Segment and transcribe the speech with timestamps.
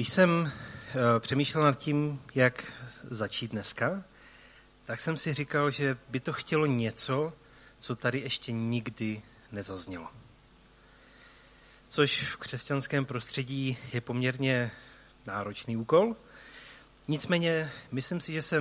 [0.00, 2.72] Když jsem eh, přemýšlel nad tím, jak
[3.10, 4.04] začít dneska,
[4.84, 7.32] tak jsem si říkal, že by to chtělo něco,
[7.80, 10.08] co tady ještě nikdy nezaznělo.
[11.84, 14.70] Což v křesťanském prostředí je poměrně
[15.26, 16.16] náročný úkol.
[17.08, 18.60] Nicméně myslím si, že se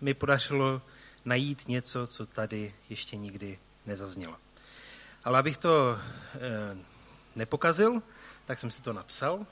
[0.00, 0.82] mi podařilo
[1.24, 4.36] najít něco, co tady ještě nikdy nezaznělo.
[5.24, 5.98] Ale abych to e,
[7.36, 8.02] nepokazil,
[8.44, 9.46] tak jsem si to napsal,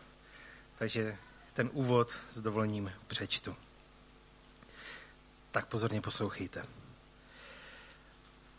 [0.79, 1.16] takže
[1.57, 3.56] ten úvod s dovolením přečtu.
[5.51, 6.66] Tak pozorně poslouchejte.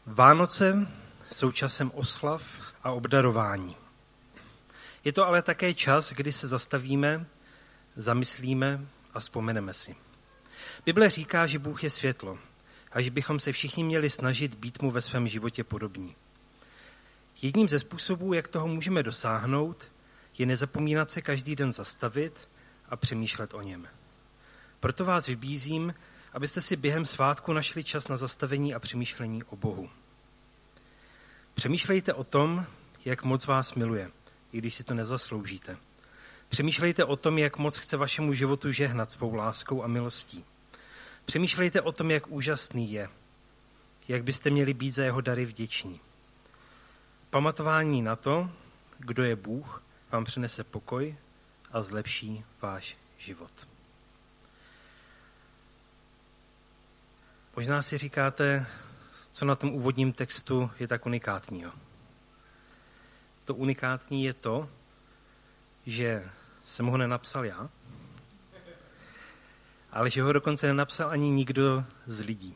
[0.05, 0.87] Vánoce
[1.31, 2.43] jsou časem oslav
[2.83, 3.75] a obdarování.
[5.03, 7.25] Je to ale také čas, kdy se zastavíme,
[7.95, 9.95] zamyslíme a vzpomeneme si.
[10.85, 12.39] Bible říká, že Bůh je světlo
[12.91, 16.15] a že bychom se všichni měli snažit být mu ve svém životě podobní.
[17.41, 19.91] Jedním ze způsobů, jak toho můžeme dosáhnout,
[20.37, 22.47] je nezapomínat se každý den zastavit
[22.89, 23.87] a přemýšlet o něm.
[24.79, 25.93] Proto vás vybízím,
[26.33, 29.89] abyste si během svátku našli čas na zastavení a přemýšlení o Bohu.
[31.53, 32.65] Přemýšlejte o tom,
[33.05, 34.11] jak moc vás miluje,
[34.51, 35.77] i když si to nezasloužíte.
[36.49, 40.45] Přemýšlejte o tom, jak moc chce vašemu životu žehnat svou láskou a milostí.
[41.25, 43.09] Přemýšlejte o tom, jak úžasný je,
[44.07, 45.99] jak byste měli být za jeho dary vděční.
[47.29, 48.51] Pamatování na to,
[48.97, 51.15] kdo je Bůh, vám přinese pokoj
[51.71, 53.67] a zlepší váš život.
[57.55, 58.65] Možná si říkáte,
[59.31, 61.71] co na tom úvodním textu je tak unikátního.
[63.45, 64.69] To unikátní je to,
[65.85, 66.29] že
[66.65, 67.69] jsem ho nenapsal já,
[69.91, 72.55] ale že ho dokonce nenapsal ani nikdo z lidí.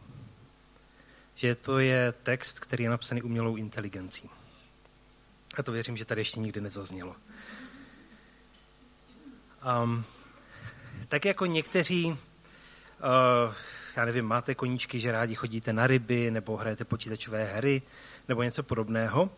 [1.36, 4.30] Že to je text, který je napsaný umělou inteligencí.
[5.58, 7.16] A to věřím, že tady ještě nikdy nezaznělo.
[9.62, 10.04] Um,
[11.08, 12.17] tak jako někteří, uh,
[13.98, 17.81] já nevím, máte koníčky, že rádi chodíte na ryby, nebo hrajete počítačové hry,
[18.28, 19.30] nebo něco podobného,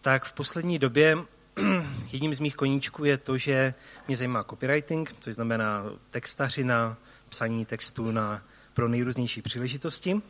[0.00, 1.18] tak v poslední době
[2.12, 3.74] jedním z mých koníčků je to, že
[4.08, 6.96] mě zajímá copywriting, což znamená textařina,
[7.28, 8.42] psaní textů na,
[8.74, 10.22] pro nejrůznější příležitosti.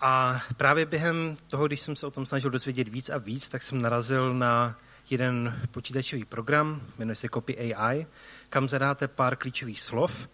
[0.00, 3.62] A právě během toho, když jsem se o tom snažil dozvědět víc a víc, tak
[3.62, 4.78] jsem narazil na
[5.10, 8.06] jeden počítačový program, jmenuje se Copy AI,
[8.48, 10.28] kam zadáte pár klíčových slov,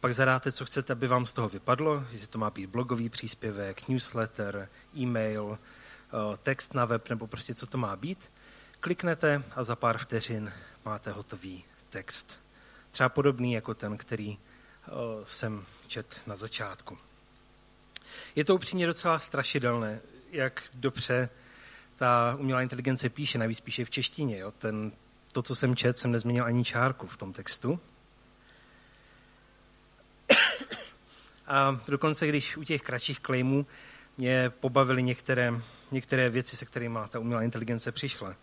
[0.00, 3.88] pak zadáte, co chcete, aby vám z toho vypadlo, jestli to má být blogový příspěvek,
[3.88, 8.30] newsletter, e-mail, eh, text na web, nebo prostě co to má být.
[8.80, 10.52] Kliknete a za pár vteřin
[10.84, 12.40] máte hotový text.
[12.90, 14.90] Třeba podobný jako ten, který eh,
[15.26, 16.98] jsem čet na začátku.
[18.36, 21.28] Je to upřímně docela strašidelné, jak dobře
[21.98, 24.38] ta umělá inteligence píše, navíc píše v češtině.
[24.38, 24.50] Jo?
[24.50, 24.92] Ten,
[25.32, 27.80] to, co jsem čet, jsem nezměnil ani čárku v tom textu.
[31.46, 33.66] A dokonce, když u těch kratších claimů
[34.18, 35.52] mě pobavily některé,
[35.90, 38.34] některé věci, se kterými ta umělá inteligence přišla.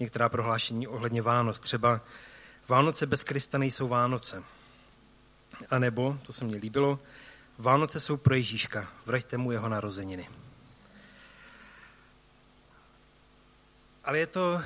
[0.00, 1.60] Některá prohlášení ohledně Vánoc.
[1.60, 2.00] Třeba
[2.68, 4.42] Vánoce bez Krista nejsou Vánoce.
[5.70, 6.98] A nebo, to se mně líbilo,
[7.58, 10.28] Vánoce jsou pro Ježíška, vraťte mu jeho narozeniny.
[14.04, 14.62] Ale je to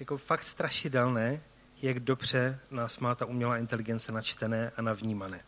[0.00, 1.40] jako fakt strašidelné,
[1.82, 5.40] jak dobře nás má ta umělá inteligence načtené a navnímané.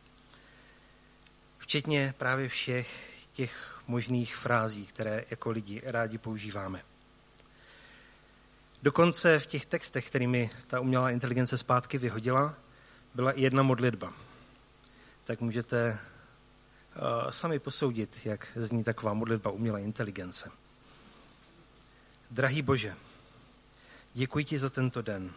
[1.59, 6.83] Včetně právě všech těch možných frází, které jako lidi rádi používáme.
[8.83, 12.55] Dokonce v těch textech, kterými ta umělá inteligence zpátky vyhodila,
[13.15, 14.13] byla i jedna modlitba.
[15.25, 15.99] Tak můžete
[16.97, 20.51] uh, sami posoudit, jak zní taková modlitba umělé inteligence.
[22.31, 22.95] Drahý Bože,
[24.15, 25.33] děkuji ti za tento den.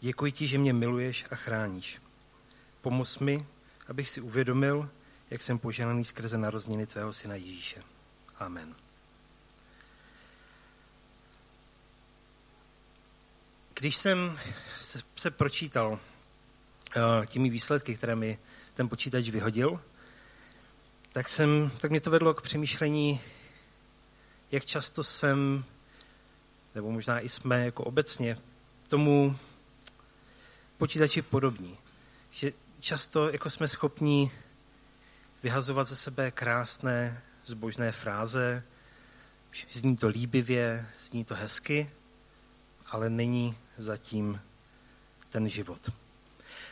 [0.00, 2.00] Děkuji ti, že mě miluješ a chráníš.
[2.80, 3.46] Pomoz mi,
[3.88, 4.90] abych si uvědomil,
[5.30, 7.82] jak jsem poženaný skrze narozeniny tvého syna Ježíše.
[8.38, 8.74] Amen.
[13.74, 14.38] Když jsem
[15.16, 18.38] se, pročítal uh, těmi výsledky, které mi
[18.74, 19.80] ten počítač vyhodil,
[21.12, 23.20] tak, jsem, tak mě to vedlo k přemýšlení,
[24.52, 25.64] jak často jsem,
[26.78, 28.36] nebo možná i jsme jako obecně,
[28.88, 29.36] tomu
[30.76, 31.78] počítači podobní.
[32.30, 34.32] Že často jako jsme schopní
[35.42, 38.62] vyhazovat ze sebe krásné, zbožné fráze,
[39.70, 41.90] zní to líbivě, zní to hezky,
[42.86, 44.40] ale není zatím
[45.28, 45.90] ten život.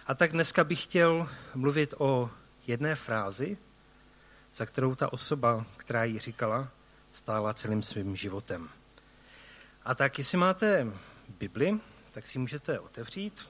[0.07, 2.31] A tak dneska bych chtěl mluvit o
[2.67, 3.59] jedné frázi,
[4.55, 6.69] za kterou ta osoba, která ji říkala,
[7.13, 8.69] stála celým svým životem.
[9.87, 10.87] A tak, jestli máte
[11.39, 11.81] Bibli,
[12.13, 13.49] tak si můžete otevřít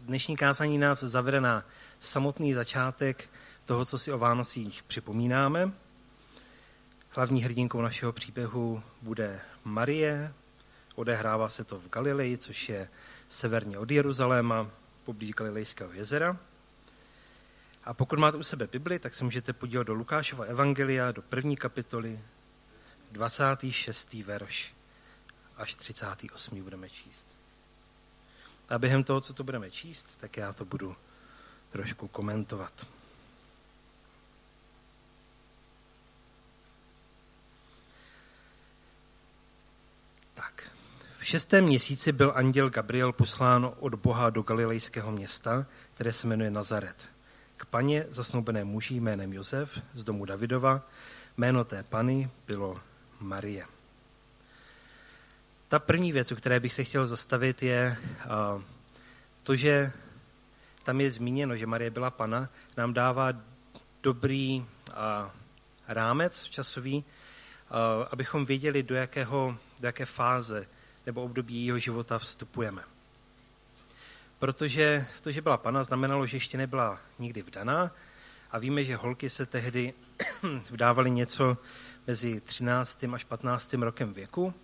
[0.00, 1.64] dnešní kázání nás zavede na
[2.00, 3.28] samotný začátek
[3.64, 5.72] toho, co si o Vánocích připomínáme.
[7.10, 10.34] Hlavní hrdinkou našeho příběhu bude Marie.
[10.94, 12.88] Odehrává se to v Galileji, což je
[13.28, 14.70] severně od Jeruzaléma,
[15.04, 16.36] poblíž Galilejského jezera.
[17.84, 21.56] A pokud máte u sebe Bibli, tak se můžete podívat do Lukášova Evangelia, do první
[21.56, 22.20] kapitoly,
[23.12, 24.12] 26.
[24.14, 24.74] verš
[25.56, 26.62] až 38.
[26.62, 27.26] budeme číst.
[28.68, 30.96] A během toho, co to budeme číst, tak já to budu
[31.70, 32.86] trošku komentovat.
[40.34, 40.70] Tak.
[41.18, 46.50] V šestém měsíci byl anděl Gabriel poslán od Boha do galilejského města, které se jmenuje
[46.50, 47.08] Nazaret.
[47.56, 50.88] K paně zasnoubené muži jménem Josef z domu Davidova,
[51.36, 52.80] jméno té pany bylo
[53.22, 53.66] Marie.
[55.68, 57.96] Ta první věc, o které bych se chtěl zastavit, je
[59.42, 59.92] to, že
[60.82, 63.32] tam je zmíněno, že Marie byla pana, nám dává
[64.02, 64.66] dobrý
[65.88, 67.04] rámec časový,
[68.10, 70.66] abychom věděli, do, jakého, do jaké fáze
[71.06, 72.82] nebo období jejího života vstupujeme.
[74.38, 77.90] Protože to, že byla pana, znamenalo, že ještě nebyla nikdy vdaná
[78.50, 79.94] a víme, že holky se tehdy
[80.70, 81.56] vdávaly něco
[82.06, 83.04] mezi 13.
[83.12, 83.72] až 15.
[83.72, 84.54] rokem věku,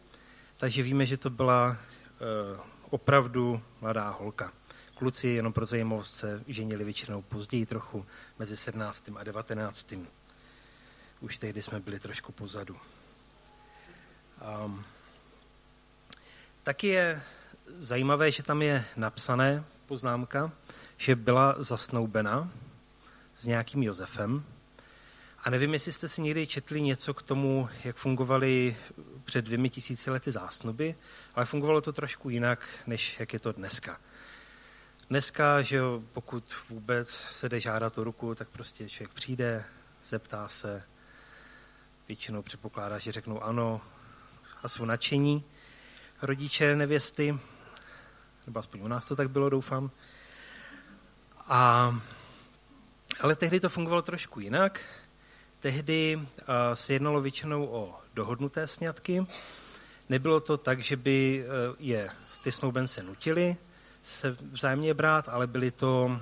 [0.56, 2.60] takže víme, že to byla uh,
[2.90, 4.52] opravdu mladá holka.
[4.94, 8.06] Kluci, jenom pro zajímavost, se ženili většinou později trochu,
[8.38, 9.10] mezi 17.
[9.16, 9.94] a 19.
[11.20, 12.76] Už tehdy jsme byli trošku pozadu.
[14.64, 14.84] Um,
[16.62, 17.22] taky je
[17.66, 20.52] zajímavé, že tam je napsané poznámka,
[20.96, 22.50] že byla zasnoubena
[23.36, 24.44] s nějakým Josefem.
[25.48, 28.76] A nevím, jestli jste si někdy četli něco k tomu, jak fungovaly
[29.24, 30.94] před dvěmi tisíci lety zásnuby,
[31.34, 34.00] ale fungovalo to trošku jinak, než jak je to dneska.
[35.10, 35.80] Dneska, že
[36.12, 39.64] pokud vůbec se jde žádat o ruku, tak prostě člověk přijde,
[40.04, 40.82] zeptá se,
[42.08, 43.80] většinou předpokládá, že řeknou ano
[44.62, 45.44] a jsou nadšení
[46.22, 47.38] rodiče nevěsty,
[48.46, 49.90] nebo aspoň u nás to tak bylo, doufám.
[51.38, 51.94] A,
[53.20, 55.07] ale tehdy to fungovalo trošku jinak.
[55.60, 56.24] Tehdy uh,
[56.74, 59.26] se jednalo většinou o dohodnuté sňatky.
[60.08, 62.10] Nebylo to tak, že by uh, je
[62.42, 63.56] ty snoubence nutili
[64.02, 66.20] se vzájemně brát, ale byly to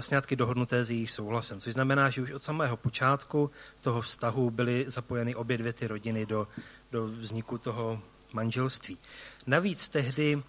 [0.00, 1.60] sňatky dohodnuté s jejich souhlasem.
[1.60, 6.26] Což znamená, že už od samého počátku toho vztahu byly zapojeny obě dvě ty rodiny
[6.26, 6.48] do,
[6.92, 8.00] do vzniku toho
[8.32, 8.98] manželství.
[9.46, 10.42] Navíc tehdy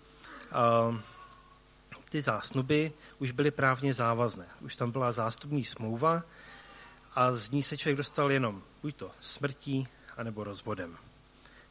[2.10, 4.46] ty zásnuby už byly právně závazné.
[4.62, 6.24] Už tam byla zástupní smlouva
[7.15, 9.88] a z ní se člověk dostal jenom buď to smrtí,
[10.18, 10.98] anebo rozvodem.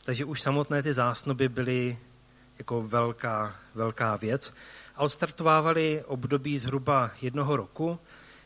[0.05, 1.99] Takže už samotné ty zásnuby byly
[2.59, 4.55] jako velká, velká věc
[4.95, 7.99] a odstartovávaly období zhruba jednoho roku,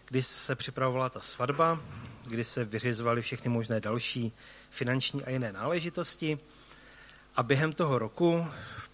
[0.09, 1.81] kdy se připravovala ta svatba,
[2.29, 4.33] kdy se vyřizovaly všechny možné další
[4.71, 6.39] finanční a jiné náležitosti
[7.37, 8.47] a během toho roku,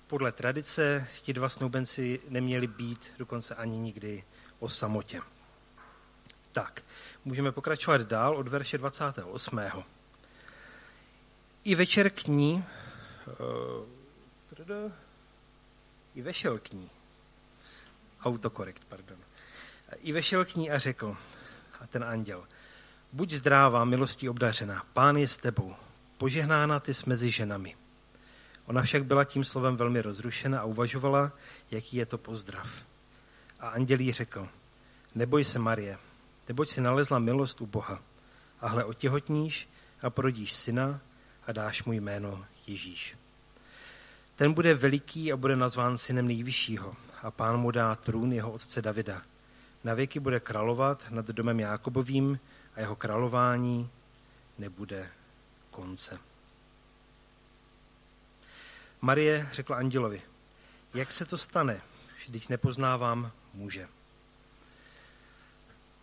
[0.06, 4.25] podle tradice, ti dva snoubenci neměli být dokonce ani nikdy
[4.58, 5.20] o samotě.
[6.52, 6.82] Tak,
[7.25, 9.60] můžeme pokračovat dál od verše 28.
[11.64, 12.64] I večer k ní,
[13.40, 14.93] uh,
[16.14, 16.90] i vešel k ní,
[18.25, 19.18] autokorekt, pardon,
[20.02, 21.16] i vešel k ní a řekl,
[21.80, 22.44] a ten anděl,
[23.12, 25.75] buď zdrává, milostí obdařená, pán je s tebou,
[26.18, 27.76] požehnána ty jsi mezi ženami.
[28.66, 31.32] Ona však byla tím slovem velmi rozrušena a uvažovala,
[31.71, 32.85] jaký je to pozdrav.
[33.61, 34.49] A anděl jí řekl,
[35.14, 35.99] neboj se Marie,
[36.49, 38.02] neboť si nalezla milost u Boha.
[38.61, 39.68] A hle, otěhotníš
[40.02, 41.00] a porodíš syna
[41.46, 43.16] a dáš mu jméno Ježíš.
[44.37, 48.82] Ten bude veliký a bude nazván synem nejvyššího a pán mu dá trůn jeho otce
[48.82, 49.22] Davida.
[49.84, 52.40] Na věky bude královat nad domem Jákobovým
[52.75, 53.90] a jeho králování
[54.58, 55.11] nebude
[55.70, 56.18] konce.
[59.00, 60.22] Marie řekla andělovi,
[60.94, 61.80] jak se to stane,
[62.28, 63.88] když nepoznávám muže.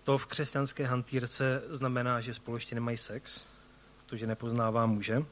[0.10, 3.48] To v křesťanské hantýrce znamená, že spolu nemají sex,
[3.98, 5.24] protože nepoznává muže.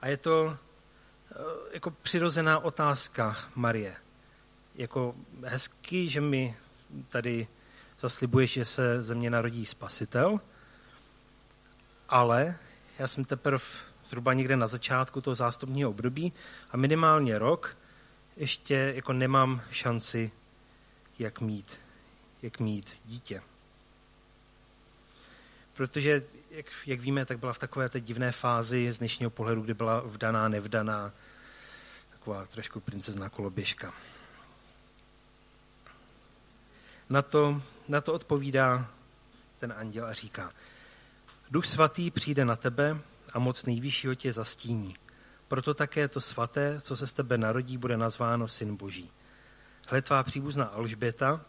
[0.00, 1.34] A je to eh,
[1.72, 3.96] jako přirozená otázka Marie.
[4.74, 5.14] Jako
[5.44, 6.56] hezky, že mi
[7.08, 7.48] tady
[8.00, 10.40] zaslibuješ, že se ze mě narodí spasitel,
[12.08, 12.56] ale
[12.98, 13.64] já jsem teprve
[14.08, 16.32] zhruba někde na začátku toho zástupního období
[16.70, 17.76] a minimálně rok
[18.36, 20.30] ještě jako nemám šanci,
[21.18, 21.78] jak mít,
[22.42, 23.42] jak mít dítě.
[25.74, 29.74] Protože, jak, jak víme, tak byla v takové té divné fázi z dnešního pohledu, kdy
[29.74, 31.12] byla vdaná, nevdaná,
[32.10, 33.94] taková trošku princezná koloběžka.
[37.10, 38.90] Na to, na to odpovídá
[39.58, 40.52] ten anděl a říká,
[41.50, 42.98] Duch svatý přijde na tebe
[43.32, 44.94] a moc nejvyššího tě zastíní.
[45.48, 49.10] Proto také to svaté, co se z tebe narodí, bude nazváno Syn Boží.
[49.86, 51.40] Hle tvá příbuzná Alžběta,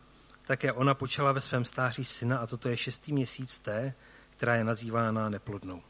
[0.50, 3.94] také ona počala ve svém stáří syna a toto je šestý měsíc té,
[4.30, 5.84] která je nazývána neplodnou.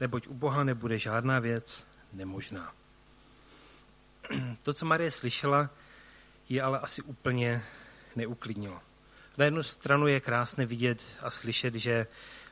[0.00, 2.72] Neboť u Boha nebude žádná věc nemožná.
[4.62, 5.70] To, co Marie slyšela,
[6.48, 7.62] je ale asi úplně
[8.16, 8.80] neuklidnilo.
[9.38, 12.06] Na jednu stranu je krásné vidět a slyšet, že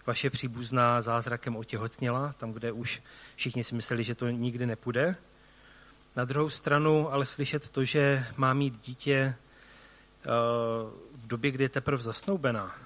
[0.06, 3.02] vaše příbuzná zázrakem otěhotněla, tam, kde už
[3.36, 5.16] všichni si mysleli, že to nikdy nepůjde.
[6.16, 9.34] Na druhou stranu ale slyšet to, že má mít dítě
[11.14, 12.76] v době, kdy je teprve zasnoubená,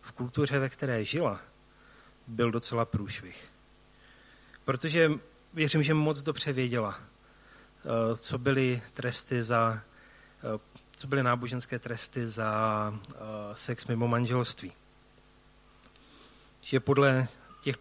[0.00, 1.40] v kultuře, ve které žila,
[2.26, 3.48] byl docela průšvih.
[4.64, 5.10] Protože
[5.54, 9.82] věřím, že moc dobře věděla, eh, co byly tresty za,
[10.38, 10.58] eh,
[10.96, 12.94] co byly náboženské tresty za
[13.54, 14.72] sex mimo manželství
[16.62, 17.28] že podle
[17.60, 17.76] těch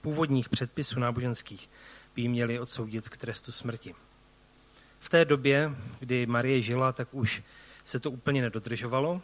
[0.00, 1.70] původních předpisů náboženských
[2.14, 3.94] by ji měli odsoudit k trestu smrti.
[5.00, 7.42] V té době, kdy Marie žila, tak už
[7.84, 9.22] se to úplně nedodržovalo,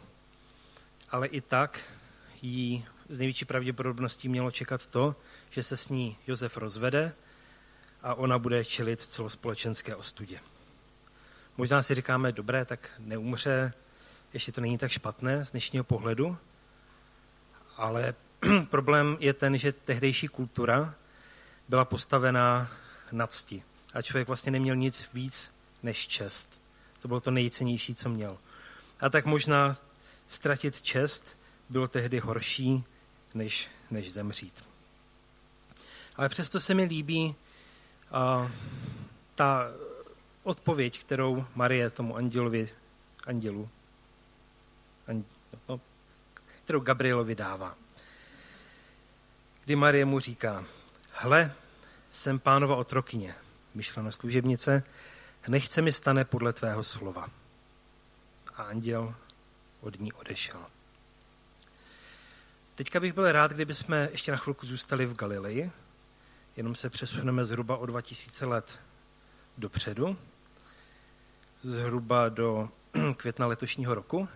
[1.09, 1.79] ale i tak
[2.41, 5.15] jí z největší pravděpodobností mělo čekat to,
[5.49, 7.13] že se s ní Josef rozvede
[8.01, 10.39] a ona bude čelit celospolečenské ostudě.
[11.57, 13.73] Možná si říkáme, dobré, tak neumře,
[14.33, 16.37] ještě to není tak špatné z dnešního pohledu,
[17.77, 18.13] ale
[18.69, 20.95] problém je ten, že tehdejší kultura
[21.69, 22.71] byla postavená
[23.11, 23.63] na cti.
[23.93, 26.61] A člověk vlastně neměl nic víc než čest.
[27.01, 28.37] To bylo to nejcennější, co měl.
[28.99, 29.75] A tak možná
[30.27, 31.37] ztratit čest
[31.69, 32.83] bylo tehdy horší,
[33.33, 34.63] než, než zemřít.
[36.15, 37.35] Ale přesto se mi líbí
[38.11, 38.51] a,
[39.35, 39.71] ta
[40.43, 42.69] odpověď, kterou Marie tomu andělovi,
[43.27, 43.69] andělu,
[45.07, 45.23] an,
[45.69, 45.81] no,
[46.63, 47.75] kterou Gabrielovi dává
[49.69, 50.65] kdy Marie mu říká,
[51.11, 51.53] hle,
[52.11, 53.35] jsem pánova otrokyně,
[53.73, 54.83] myšleno služebnice,
[55.47, 57.29] nechce mi stane podle tvého slova.
[58.59, 59.15] A anděl
[59.81, 60.65] od ní odešel.
[62.75, 65.71] Teďka bych byl rád, kdyby jsme ještě na chvilku zůstali v Galileji,
[66.55, 68.81] jenom se přesuneme zhruba o 2000 let
[69.57, 70.17] dopředu,
[71.61, 72.69] zhruba do
[73.17, 74.27] května letošního roku,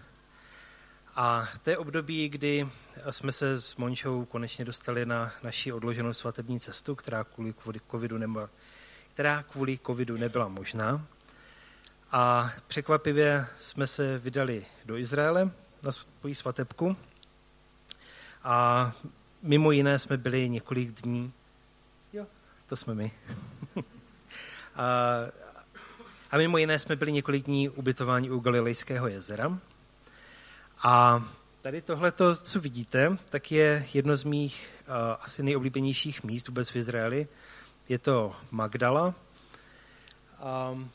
[1.15, 2.69] a to je období, kdy
[3.09, 7.53] jsme se s Mončou konečně dostali na naši odloženou svatební cestu, která kvůli
[7.91, 8.49] covidu nebyla,
[9.13, 11.07] která kvůli covidu nebyla možná.
[12.15, 15.51] A překvapivě jsme se vydali do Izraele
[15.83, 16.97] na svoji svatebku.
[18.43, 18.91] A
[19.41, 21.33] mimo jiné jsme byli několik dní.
[22.13, 22.25] Jo,
[22.65, 23.11] to jsme my.
[24.75, 24.83] a,
[26.31, 29.59] a mimo jiné jsme byli několik dní ubytováni u Galilejského jezera,
[30.83, 31.23] a
[31.61, 36.75] tady tohle, co vidíte, tak je jedno z mých uh, asi nejoblíbenějších míst vůbec v
[36.75, 37.27] Izraeli.
[37.89, 39.13] Je to Magdala.
[40.71, 40.91] Um,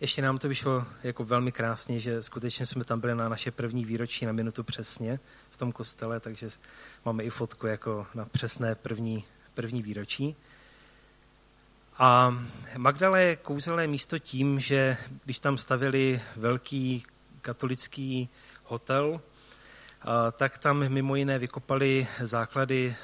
[0.00, 3.84] ještě nám to vyšlo jako velmi krásně, že skutečně jsme tam byli na naše první
[3.84, 6.48] výročí na minutu přesně v tom kostele, takže
[7.04, 10.36] máme i fotku jako na přesné první, první výročí.
[11.98, 12.38] A
[12.76, 17.04] Magdala je kouzelné místo tím, že když tam stavili velký
[17.40, 18.28] katolický
[18.64, 19.20] hotel,
[20.32, 22.96] tak tam mimo jiné vykopali základy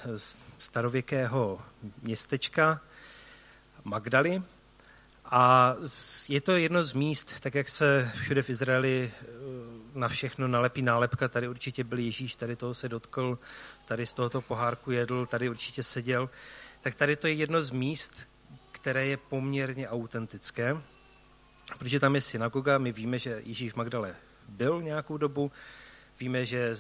[0.59, 1.61] starověkého
[2.03, 2.81] městečka
[3.85, 4.43] Magdaly.
[5.31, 5.75] A
[6.29, 9.25] je to jedno z míst, tak jak se všude v Izraeli e,
[9.95, 13.39] na všechno nalepí nálepka, tady určitě byl Ježíš, tady toho se dotkl,
[13.85, 16.31] tady z tohoto pohárku jedl, tady určitě seděl,
[16.81, 18.29] tak tady to je jedno z míst,
[18.73, 20.77] které je poměrně autentické,
[21.79, 24.17] protože tam je synagoga, my víme, že Ježíš v Magdale
[24.49, 25.53] byl nějakou dobu.
[26.21, 26.75] Víme, že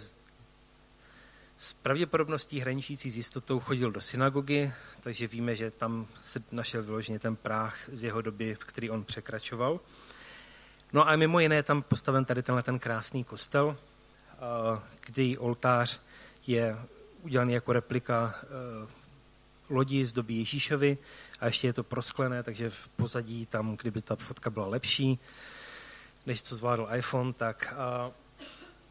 [1.58, 7.18] s, pravděpodobností hraničící s jistotou chodil do synagogy, takže víme, že tam se našel vyloženě
[7.18, 9.80] ten práh z jeho doby, který on překračoval.
[10.92, 13.76] No a mimo jiné je tam postaven tady tenhle ten krásný kostel,
[15.06, 16.00] kdy oltář
[16.46, 16.78] je
[17.22, 18.34] udělaný jako replika
[19.70, 20.98] lodi z doby Ježíšovi
[21.40, 25.18] a ještě je to prosklené, takže v pozadí tam, kdyby ta fotka byla lepší,
[26.26, 28.10] než co zvládl iPhone, tak, a,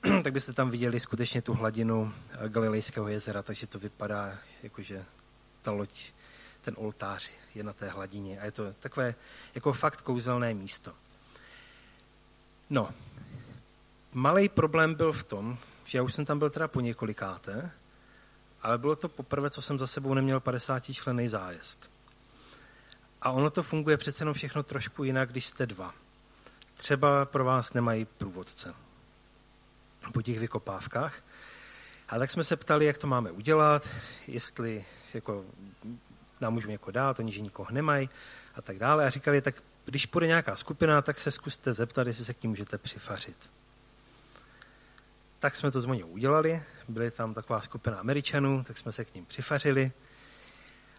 [0.24, 2.14] tak byste tam viděli skutečně tu hladinu
[2.48, 5.06] Galilejského jezera, takže to vypadá jako, že
[5.62, 6.12] ta loď,
[6.62, 9.16] ten oltář je na té hladině a je to takové
[9.56, 10.94] jako fakt kouzelné místo.
[12.70, 12.90] No,
[14.14, 17.72] malý problém byl v tom, že já už jsem tam byl teda po několikáté,
[18.62, 21.92] ale bylo to poprvé, co jsem za sebou neměl 50 člený zájezd.
[23.22, 25.94] A ono to funguje přece jenom všechno trošku jinak, když jste dva
[26.78, 28.74] třeba pro vás nemají průvodce.
[30.12, 31.22] Po těch vykopávkách.
[32.10, 33.90] A tak jsme se ptali, jak to máme udělat,
[34.28, 35.46] jestli jako,
[36.42, 38.10] nám můžeme někoho dát, oni že nikoho nemají
[38.56, 39.06] a tak dále.
[39.06, 42.50] A říkali, tak když půjde nějaká skupina, tak se zkuste zeptat, jestli se k ní
[42.50, 43.52] můžete přifařit.
[45.40, 49.16] Tak jsme to s Moňou udělali, byly tam taková skupina Američanů, tak jsme se k
[49.16, 49.92] ním přifařili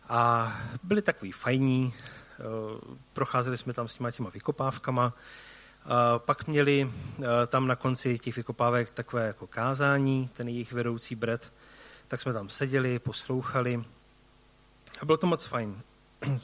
[0.08, 2.42] a byli takový fajní, eh,
[3.12, 5.12] procházeli jsme tam s těma těma vykopávkama,
[6.18, 6.90] pak měli
[7.22, 11.52] eh, tam na konci těch vykopávek takové jako kázání, ten jejich vedoucí bret,
[12.08, 13.84] tak jsme tam seděli, poslouchali
[15.00, 15.82] a bylo to moc fajn.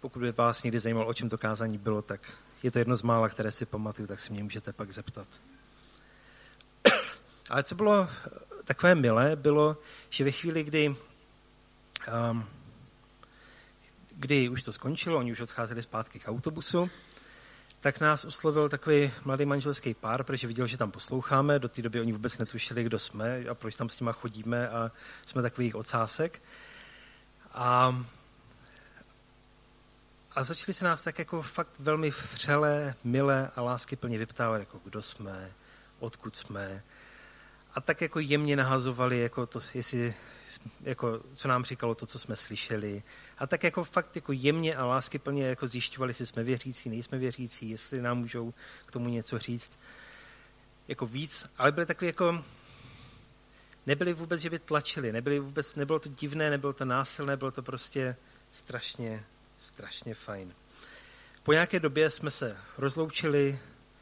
[0.00, 3.02] Pokud by vás někdy zajímalo, o čem to kázání bylo, tak je to jedno z
[3.02, 5.28] mála, které si pamatuju, tak se mě můžete pak zeptat.
[7.50, 8.08] Ale co bylo
[8.64, 9.76] takové milé, bylo,
[10.10, 10.96] že ve chvíli, kdy,
[12.30, 12.46] um,
[14.10, 16.90] kdy už to skončilo, oni už odcházeli zpátky k autobusu,
[17.80, 21.58] tak nás oslovil takový mladý manželský pár, protože viděl, že tam posloucháme.
[21.58, 24.90] Do té doby oni vůbec netušili, kdo jsme a proč tam s nima chodíme a
[25.26, 26.42] jsme takových ocásek.
[27.52, 28.02] A,
[30.32, 34.80] a začali se nás tak jako fakt velmi vřele, milé a lásky plně vyptávat, jako
[34.84, 35.52] kdo jsme,
[35.98, 36.82] odkud jsme.
[37.74, 40.14] A tak jako jemně nahazovali, jako to, jestli
[40.80, 43.02] jako, co nám říkalo to, co jsme slyšeli.
[43.38, 47.18] A tak jako fakt jako jemně a lásky plně jako zjišťovali, jestli jsme věřící, nejsme
[47.18, 48.54] věřící, jestli nám můžou
[48.86, 49.78] k tomu něco říct.
[50.88, 52.44] Jako víc, ale byly takové jako,
[53.86, 57.62] nebyli vůbec, že by tlačili, nebyli vůbec, nebylo to divné, nebylo to násilné, bylo to
[57.62, 58.16] prostě
[58.50, 59.24] strašně,
[59.58, 60.54] strašně fajn.
[61.42, 63.58] Po nějaké době jsme se rozloučili,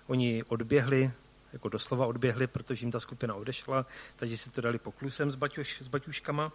[0.06, 1.12] oni odběhli,
[1.52, 3.86] jako doslova odběhli, protože jim ta skupina odešla,
[4.16, 6.52] takže si to dali poklusem s, baťuš, s baťuškama.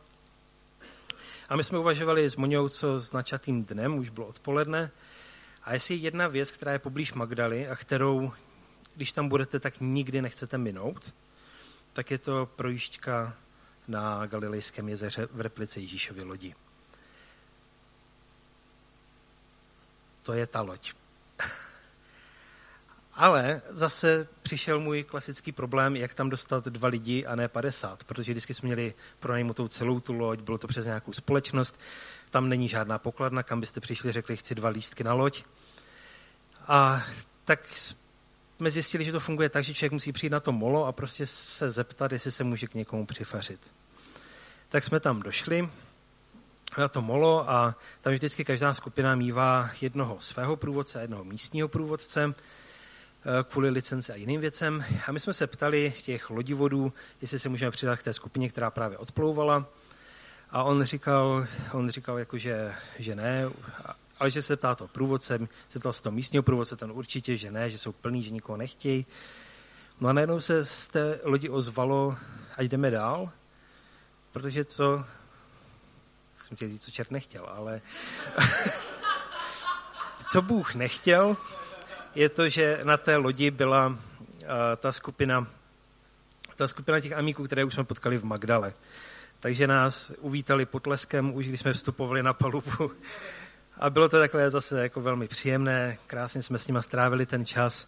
[1.49, 4.91] A my jsme uvažovali s Moňou, co s načatým dnem, už bylo odpoledne.
[5.63, 8.31] A jestli jedna věc, která je poblíž Magdaly a kterou,
[8.95, 11.13] když tam budete, tak nikdy nechcete minout,
[11.93, 13.35] tak je to projížďka
[13.87, 16.55] na Galilejském jezeře v replice Ježíšovy lodi.
[20.23, 20.93] To je ta loď.
[23.21, 28.31] Ale zase přišel můj klasický problém, jak tam dostat dva lidi a ne 50, protože
[28.31, 31.79] vždycky jsme měli pronajmutou celou tu loď, bylo to přes nějakou společnost,
[32.29, 35.43] tam není žádná pokladna, kam byste přišli, řekli, chci dva lístky na loď.
[36.67, 37.03] A
[37.45, 37.59] tak
[38.57, 41.25] jsme zjistili, že to funguje tak, že člověk musí přijít na to molo a prostě
[41.25, 43.71] se zeptat, jestli se může k někomu přifařit.
[44.69, 45.69] Tak jsme tam došli
[46.77, 51.67] na to molo a tam vždycky každá skupina mývá jednoho svého průvodce a jednoho místního
[51.67, 52.33] průvodce
[53.43, 54.85] kvůli licenci a jiným věcem.
[55.07, 58.71] A my jsme se ptali těch lodivodů, jestli se můžeme přidat k té skupině, která
[58.71, 59.65] právě odplouvala.
[60.49, 63.49] A on říkal, on říkal jako, že, že ne,
[64.19, 65.39] ale že se ptá to průvodce,
[65.71, 69.05] zeptal se to místního průvodce, ten určitě, že ne, že jsou plný, že nikoho nechtějí.
[69.99, 72.17] No a najednou se z té lodi ozvalo,
[72.57, 73.31] ať jdeme dál,
[74.31, 75.05] protože co,
[76.37, 77.81] jsem chtěl říct, co čert nechtěl, ale
[80.31, 81.37] co Bůh nechtěl,
[82.15, 83.95] je to, že na té lodi byla uh,
[84.77, 85.47] ta skupina,
[86.55, 88.73] ta skupina těch amíků, které už jsme potkali v Magdale.
[89.39, 92.91] Takže nás uvítali potleskem, už když jsme vstupovali na palubu.
[93.79, 97.87] A bylo to takové zase jako velmi příjemné, krásně jsme s nimi strávili ten čas.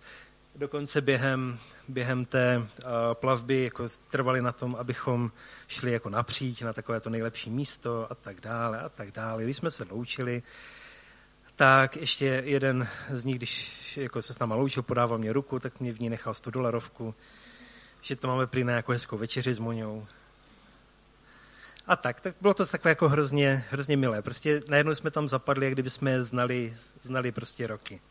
[0.55, 2.65] Dokonce během, během té uh,
[3.13, 5.31] plavby jako trvali na tom, abychom
[5.67, 9.43] šli jako napříč na takové to nejlepší místo a tak dále a tak dále.
[9.43, 10.43] Když jsme se loučili,
[11.55, 15.79] tak ještě jeden z nich, když jako se s náma loučil, podával mě ruku, tak
[15.79, 17.15] mě v ní nechal 100 dolarovku,
[18.01, 20.07] že to máme prý na jako hezkou večeři s Moňou.
[21.87, 24.21] A tak, tak bylo to takové jako hrozně, hrozně milé.
[24.21, 28.01] Prostě najednou jsme tam zapadli, jak kdyby jsme je znali, znali prostě roky.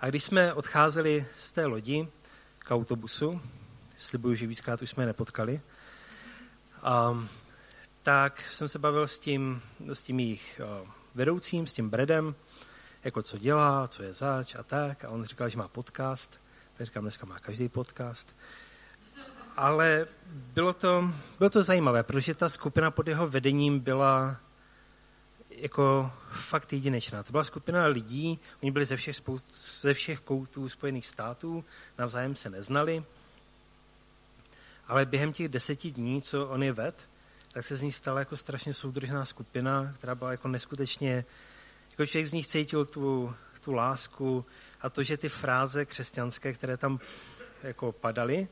[0.00, 2.08] A když jsme odcházeli z té lodi
[2.58, 3.40] k autobusu,
[3.96, 5.60] slibuju, že víckrát už jsme je nepotkali,
[7.10, 7.28] um,
[8.02, 10.60] tak jsem se bavil s tím, s tím jejich
[11.14, 12.34] vedoucím, s tím Bredem,
[13.04, 15.04] jako co dělá, co je zač a tak.
[15.04, 16.40] A on říkal, že má podcast.
[16.74, 18.36] Tak říkám, dneska má každý podcast.
[19.56, 24.40] Ale bylo to, bylo to zajímavé, protože ta skupina pod jeho vedením byla
[25.50, 27.22] jako fakt jedinečná.
[27.22, 29.40] To byla skupina lidí, oni byli ze všech, spou-
[29.80, 31.64] ze všech koutů Spojených států,
[31.98, 33.04] navzájem se neznali,
[34.88, 37.08] ale během těch deseti dní, co on je ved,
[37.52, 41.24] tak se z ní stala jako strašně soudržná skupina, která byla jako neskutečně,
[41.90, 43.34] jako člověk z nich cítil tu,
[43.64, 44.44] tu lásku
[44.80, 46.98] a to, že ty fráze křesťanské, které tam
[47.62, 48.48] jako padaly,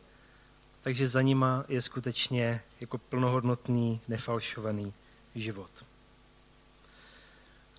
[0.80, 4.94] takže za nima je skutečně jako plnohodnotný, nefalšovaný
[5.34, 5.70] život.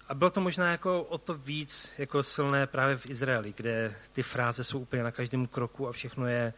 [0.08, 4.24] a bylo to možná jako o to víc jako silné právě v Izraeli, kde ty
[4.24, 6.54] fráze jsou úplně na každém kroku a všechno je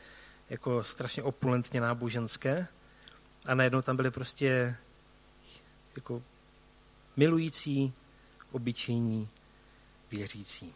[0.49, 2.67] jako strašně opulentně náboženské.
[3.45, 4.75] A najednou tam byly prostě
[5.95, 6.23] jako
[7.15, 7.93] milující,
[8.51, 9.27] obyčejní,
[10.12, 10.73] věřící.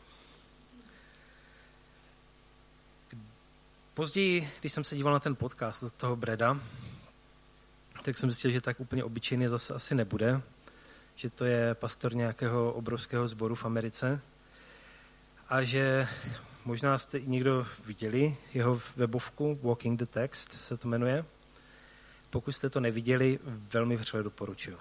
[3.93, 6.59] Později, když jsem se díval na ten podcast od toho Breda,
[8.03, 10.41] tak jsem zjistil, že tak úplně obyčejný zase asi nebude,
[11.15, 14.21] že to je pastor nějakého obrovského sboru v Americe
[15.49, 16.07] a že
[16.65, 21.25] možná jste někdo viděli jeho webovku Walking the Text se to jmenuje.
[22.29, 24.77] Pokud jste to neviděli, velmi vřele doporučuji.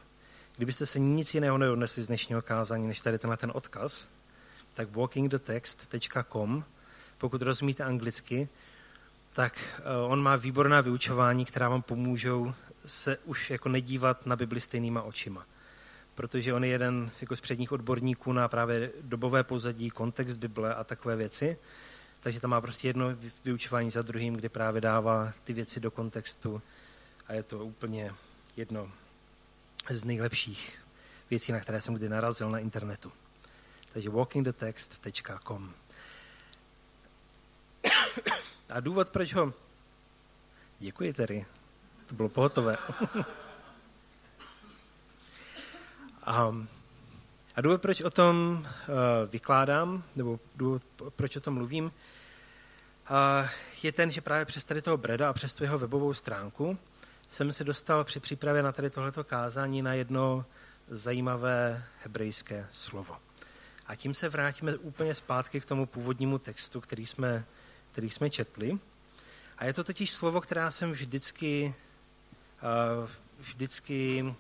[0.57, 4.09] Kdybyste se nic jiného neodnesli z dnešního kázání, než tady tenhle ten odkaz,
[4.75, 6.65] tak walkingthetext.com,
[7.19, 8.49] pokud rozumíte anglicky,
[9.33, 12.55] tak eh, on má výborná vyučování, která vám pomůžou
[12.85, 15.47] se už jako nedívat na Bibli stejnýma očima.
[16.15, 20.85] Protože on je jeden jako z předních odborníků na právě dobové pozadí, kontext Bible a
[20.85, 21.59] takové věci.
[22.21, 23.07] Takže tam má prostě jedno
[23.45, 26.63] vyučování za druhým, kde právě dává ty věci do kontextu
[27.29, 28.15] a je to úplně
[28.57, 28.93] jedno
[29.91, 30.83] z nejlepších
[31.31, 33.13] věcí, na které jsem kdy narazil na internetu.
[33.93, 35.75] Takže walkingthetext.com
[38.69, 39.53] A důvod, proč ho...
[40.79, 41.47] Děkuji, Terry.
[42.07, 42.75] To bylo pohotové.
[46.23, 46.55] a,
[47.55, 48.95] a důvod, proč o tom uh,
[49.31, 50.83] vykládám, nebo důvod,
[51.17, 51.91] proč o tom mluvím, uh,
[53.83, 56.79] je ten, že právě přes tady toho Breda a přes tu jeho webovou stránku
[57.29, 60.45] jsem se dostal při přípravě na tady tohleto kázání na jedno
[60.89, 63.17] zajímavé hebrejské slovo.
[63.87, 67.45] A tím se vrátíme úplně zpátky k tomu původnímu textu, který jsme,
[67.93, 68.79] který jsme četli.
[69.59, 71.75] A je to totiž slovo, které jsem vždycky,
[73.03, 74.35] uh, vždycky,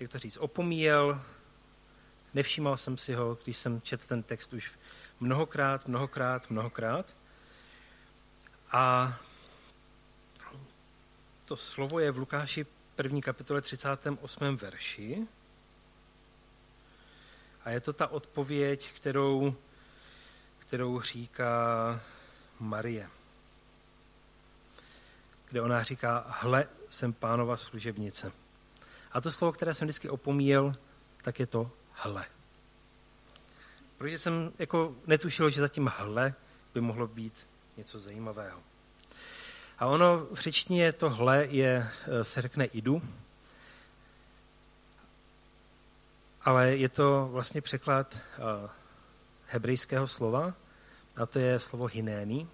[0.00, 1.22] jak to říct, opomíjel,
[2.34, 4.72] nevšímal jsem si ho, když jsem četl ten text už
[5.20, 7.16] mnohokrát, mnohokrát, mnohokrát.
[8.72, 9.14] A
[11.50, 12.66] to slovo je v Lukáši
[13.02, 13.20] 1.
[13.20, 14.56] kapitole 38.
[14.56, 15.26] verši.
[17.64, 19.54] A je to ta odpověď, kterou,
[20.58, 21.50] kterou říká
[22.60, 23.10] Marie.
[25.48, 28.32] Kde ona říká, hle, jsem pánova služebnice.
[29.12, 30.74] A to slovo, které jsem vždycky opomíjel,
[31.22, 32.26] tak je to hle.
[33.98, 36.34] Protože jsem jako netušil, že zatím hle
[36.74, 38.69] by mohlo být něco zajímavého.
[39.80, 43.02] A ono v řečtině tohle je, eh, se řekne idu,
[46.42, 48.70] ale je to vlastně překlad uh,
[49.46, 50.54] hebrejského slova,
[51.16, 52.46] a to je slovo hinény,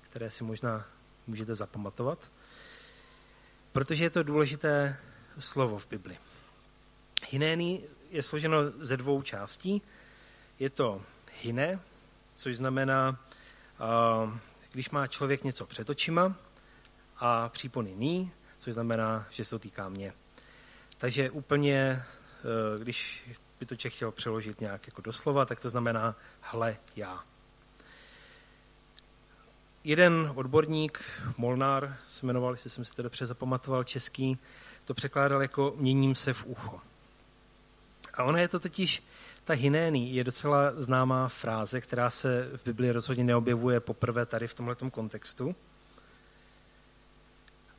[0.00, 0.84] které si možná
[1.26, 2.30] můžete zapamatovat,
[3.72, 4.96] protože je to důležité
[5.38, 6.18] slovo v Bibli.
[7.30, 9.82] Hinény je složeno ze dvou částí.
[10.58, 11.02] Je to
[11.42, 11.80] hine,
[12.34, 13.20] což znamená,
[14.30, 14.34] uh,
[14.72, 16.34] když má člověk něco před očima,
[17.20, 20.12] a přípony ní, což znamená, že se to týká mě.
[20.98, 23.24] Takže úplně, eh, když
[23.60, 27.24] by to Čech chtěl přeložit nějak jako doslova, tak to znamená hle já.
[29.84, 31.04] Jeden odborník,
[31.36, 34.38] Molnár se jmenoval, jestli jsem si to dobře zapamatoval, český,
[34.84, 36.80] to překládal jako měním se v ucho.
[38.14, 39.02] A ona je to totiž,
[39.44, 44.54] ta hinény je docela známá fráze, která se v Biblii rozhodně neobjevuje poprvé tady v
[44.54, 45.54] tomto kontextu.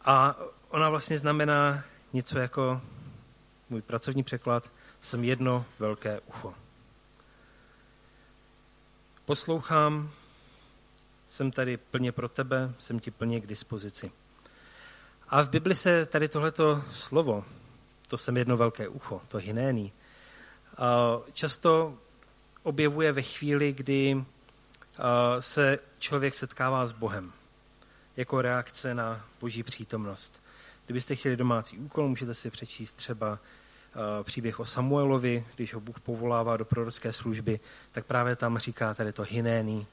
[0.06, 0.36] A
[0.70, 1.84] ona vlastně znamená
[2.14, 2.82] něco jako
[3.70, 6.54] můj pracovní překlad, jsem jedno velké ucho.
[9.26, 10.12] Poslouchám,
[11.28, 14.12] jsem tady plně pro tebe, jsem ti plně k dispozici.
[15.30, 17.46] A v Bibli se tady tohleto slovo,
[18.08, 19.94] to jsem jedno velké ucho, to hinéný,
[21.34, 21.98] často
[22.64, 24.26] objevuje ve chvíli, kdy
[25.40, 27.34] se člověk setkává s Bohem
[28.18, 30.44] jako reakce na boží přítomnost.
[30.86, 36.00] Kdybyste chtěli domácí úkol, můžete si přečíst třeba uh, příběh o Samuelovi, když ho Bůh
[36.00, 37.60] povolává do prorocké služby,
[37.92, 39.88] tak právě tam říká tady to hinéný,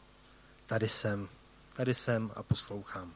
[0.66, 1.28] tady jsem,
[1.72, 3.12] tady jsem a poslouchám.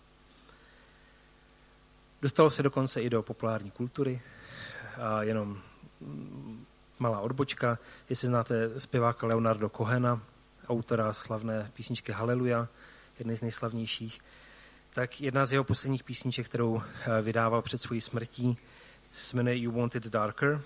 [2.22, 4.22] Dostalo se dokonce i do populární kultury,
[4.96, 5.60] a jenom
[6.98, 10.22] malá odbočka, jestli znáte zpěváka Leonardo Kohena,
[10.68, 12.68] autora slavné písničky Haleluja,
[13.18, 14.20] jedny z nejslavnějších,
[14.94, 18.58] tak jedna z jeho posledních písniček, kterou eh, vydával před svojí smrtí,
[19.12, 20.62] se jmenuje You Want It Darker.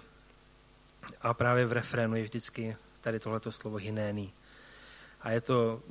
[1.20, 4.32] A právě v refrénu je vždycky tady tohleto slovo hinéný.
[5.20, 5.82] A je to,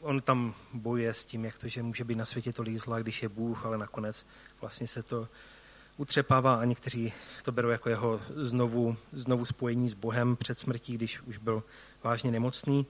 [0.00, 3.22] on tam bojuje s tím, jak to, že může být na světě to lízla, když
[3.22, 4.26] je Bůh, ale nakonec
[4.60, 5.28] vlastně se to
[5.96, 11.20] utřepává a někteří to berou jako jeho znovu, znovu spojení s Bohem před smrtí, když
[11.20, 11.62] už byl
[12.02, 12.86] vážně nemocný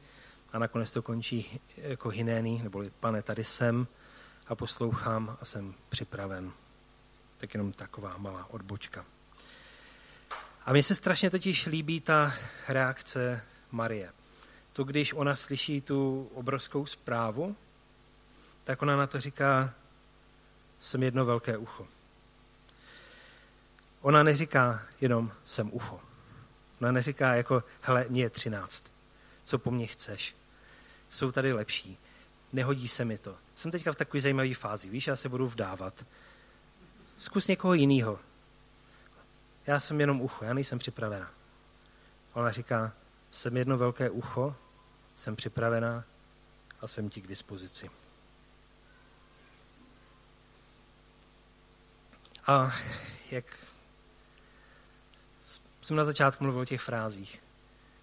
[0.53, 3.87] a nakonec to končí jako hynény, nebo pane, tady jsem
[4.47, 6.53] a poslouchám a jsem připraven.
[7.39, 9.05] Tak jenom taková malá odbočka.
[10.67, 12.35] A mně se strašně totiž líbí ta
[12.69, 14.13] reakce Marie.
[14.73, 17.57] To, když ona slyší tu obrovskou zprávu,
[18.65, 19.75] tak ona na to říká,
[20.81, 21.87] jsem jedno velké ucho.
[24.01, 26.01] Ona neříká jenom jsem ucho.
[26.81, 28.85] Ona neříká jako, hele, mě je třináct.
[29.45, 30.35] Co po mně chceš?
[31.11, 31.99] Jsou tady lepší.
[32.55, 33.37] Nehodí se mi to.
[33.55, 36.07] Jsem teďka v takové zajímavé fázi, víš, já se budu vdávat.
[37.19, 38.19] Zkus někoho jiného.
[39.67, 41.31] Já jsem jenom ucho, já nejsem připravená.
[42.33, 42.93] Ona říká,
[43.31, 44.57] jsem jedno velké ucho,
[45.15, 46.05] jsem připravená
[46.81, 47.91] a jsem ti k dispozici.
[52.47, 52.77] A
[53.31, 53.45] jak
[55.83, 57.43] jsem na začátku mluvil o těch frázích,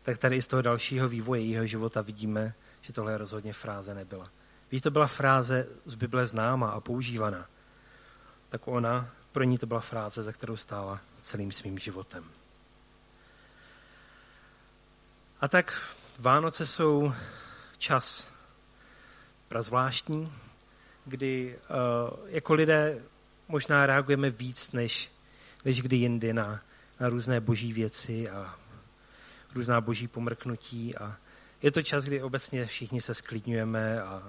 [0.04, 4.41] tak tady i z toho dalšího vývoje jeho života vidíme, že tohle rozhodně fráze nebyla.
[4.72, 7.48] Víš, to byla fráze z Bible známá a používaná.
[8.50, 12.24] Tak ona, pro ní to byla fráze, za kterou stála celým svým životem.
[15.42, 15.82] A tak
[16.20, 17.14] Vánoce jsou
[17.78, 18.32] čas
[19.48, 20.34] prazvláštní,
[21.06, 23.04] kdy uh, jako lidé
[23.48, 25.12] možná reagujeme víc než,
[25.66, 26.62] než kdy jindy na,
[27.00, 28.56] na různé boží věci a
[29.56, 30.98] různá boží pomrknutí.
[30.98, 31.18] A
[31.62, 34.24] je to čas, kdy obecně všichni se sklidňujeme a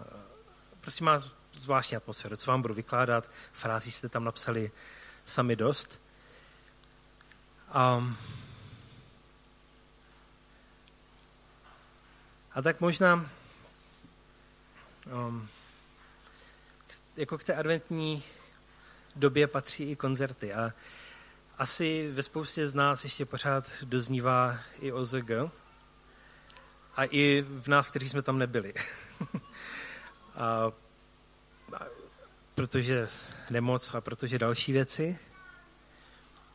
[0.83, 1.19] prostě má
[1.53, 2.37] zvláštní atmosféru.
[2.37, 4.71] Co vám budu vykládat, frází jste tam napsali
[5.25, 6.01] sami dost.
[7.69, 8.15] A,
[12.53, 13.31] a tak možná
[15.29, 15.49] um,
[17.17, 18.25] jako k té adventní
[19.17, 20.53] době patří i koncerty.
[20.53, 20.73] A
[21.59, 25.31] asi ve spoustě z nás ještě pořád doznívá i OZG.
[26.97, 28.75] A i v nás, kteří jsme tam nebyli.
[30.35, 30.73] a,
[31.77, 31.87] a,
[32.55, 33.09] protože
[33.51, 35.19] nemoc a protože další věci,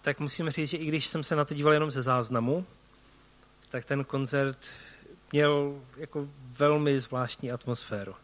[0.02, 2.66] tak musím říct, že i když jsem se na to díval jenom ze záznamu,
[3.70, 4.68] tak ten koncert
[5.32, 8.16] měl jako velmi zvláštní atmosféru.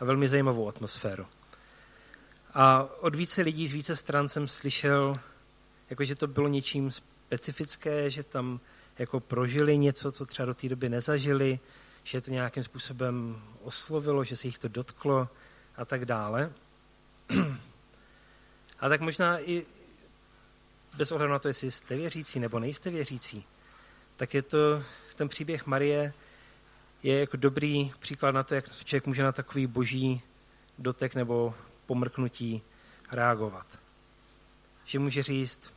[0.00, 1.26] A velmi zajímavou atmosféru.
[2.54, 5.16] A od více lidí z více stran jsem slyšel,
[5.90, 8.60] jako že to bylo něčím specifické, že tam
[8.98, 11.58] jako prožili něco, co třeba do té doby nezažili,
[12.06, 15.28] že to nějakým způsobem oslovilo, že se jich to dotklo
[15.76, 16.52] a tak dále.
[18.80, 19.66] A tak možná i
[20.96, 23.44] bez ohledu na to, jestli jste věřící nebo nejste věřící,
[24.16, 24.82] tak je to
[25.14, 26.12] ten příběh Marie
[27.02, 30.22] je jako dobrý příklad na to, jak člověk může na takový boží
[30.78, 31.54] dotek nebo
[31.86, 32.62] pomrknutí
[33.12, 33.78] reagovat.
[34.84, 35.72] Že může říct,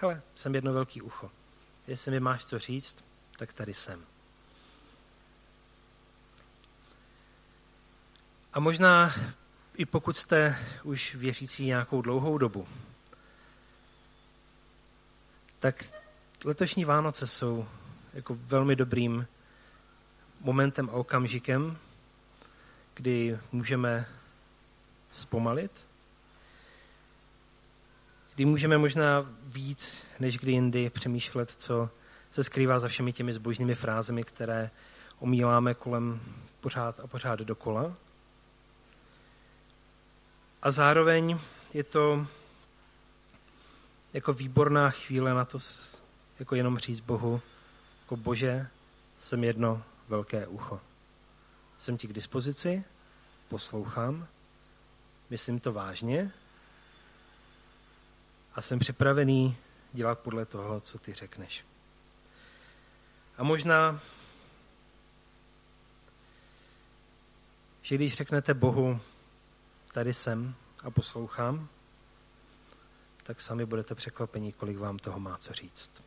[0.00, 1.30] hele, jsem jedno velký ucho.
[1.86, 3.04] Jestli mi máš co říct,
[3.38, 4.15] tak tady jsem.
[8.56, 9.12] A možná
[9.76, 12.68] i pokud jste už věřící nějakou dlouhou dobu,
[15.58, 15.84] tak
[16.44, 17.68] letošní Vánoce jsou
[18.14, 19.26] jako velmi dobrým
[20.40, 21.78] momentem a okamžikem,
[22.94, 24.06] kdy můžeme
[25.10, 25.86] zpomalit,
[28.34, 31.90] kdy můžeme možná víc než kdy jindy přemýšlet, co
[32.30, 34.70] se skrývá za všemi těmi zbožnými frázemi, které
[35.18, 36.20] omíláme kolem
[36.60, 38.05] pořád a pořád dokola.
[40.66, 41.38] A zároveň
[41.74, 42.26] je to
[44.12, 45.58] jako výborná chvíle na to,
[46.38, 47.42] jako jenom říct Bohu,
[48.00, 48.68] jako Bože,
[49.18, 50.80] jsem jedno velké ucho.
[51.78, 52.84] Jsem ti k dispozici,
[53.48, 54.26] poslouchám
[55.30, 56.32] myslím to vážně
[58.54, 59.56] a jsem připravený
[59.92, 61.64] dělat podle toho, co ty řekneš.
[63.38, 64.00] A možná,
[67.82, 69.00] že když řeknete Bohu,
[69.96, 70.54] tady jsem
[70.84, 71.68] a poslouchám,
[73.22, 76.02] tak sami budete překvapení, kolik vám toho má co říct.